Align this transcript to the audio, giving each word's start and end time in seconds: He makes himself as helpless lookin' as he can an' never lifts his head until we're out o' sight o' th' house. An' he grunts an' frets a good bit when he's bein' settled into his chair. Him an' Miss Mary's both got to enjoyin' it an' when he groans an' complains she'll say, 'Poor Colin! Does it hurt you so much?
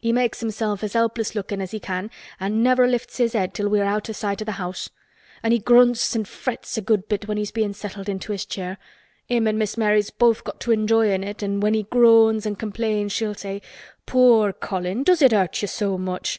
He 0.00 0.12
makes 0.12 0.38
himself 0.38 0.84
as 0.84 0.92
helpless 0.92 1.34
lookin' 1.34 1.60
as 1.60 1.72
he 1.72 1.80
can 1.80 2.08
an' 2.38 2.62
never 2.62 2.86
lifts 2.86 3.16
his 3.16 3.32
head 3.32 3.48
until 3.50 3.68
we're 3.68 3.82
out 3.82 4.08
o' 4.08 4.12
sight 4.12 4.40
o' 4.40 4.44
th' 4.44 4.50
house. 4.54 4.88
An' 5.42 5.50
he 5.50 5.58
grunts 5.58 6.14
an' 6.14 6.26
frets 6.26 6.78
a 6.78 6.80
good 6.80 7.08
bit 7.08 7.26
when 7.26 7.38
he's 7.38 7.50
bein' 7.50 7.74
settled 7.74 8.08
into 8.08 8.30
his 8.30 8.46
chair. 8.46 8.78
Him 9.26 9.48
an' 9.48 9.58
Miss 9.58 9.76
Mary's 9.76 10.10
both 10.10 10.44
got 10.44 10.60
to 10.60 10.70
enjoyin' 10.70 11.24
it 11.24 11.42
an' 11.42 11.58
when 11.58 11.74
he 11.74 11.82
groans 11.90 12.46
an' 12.46 12.54
complains 12.54 13.10
she'll 13.10 13.34
say, 13.34 13.60
'Poor 14.06 14.52
Colin! 14.52 15.02
Does 15.02 15.20
it 15.20 15.32
hurt 15.32 15.60
you 15.60 15.66
so 15.66 15.98
much? 15.98 16.38